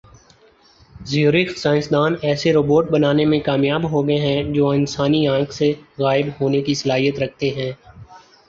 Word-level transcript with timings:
Zurich 1.09 1.49
science 1.57 1.89
دان 1.91 2.11
ایسے 2.21 2.53
robot 2.53 2.89
بنانے 2.91 3.25
میں 3.25 3.39
کامیاب 3.41 3.83
ہوگئے 3.91 4.17
ہیں 4.19 4.43
جو 4.53 4.69
انسانی 4.69 5.25
آنکھ 5.27 5.53
سے 5.53 5.71
غائب 5.99 6.27
ہونے 6.41 6.61
کی 6.61 6.73
صلاحیت 6.73 7.19
رکھتے 7.19 7.49
ہیں 7.51 7.71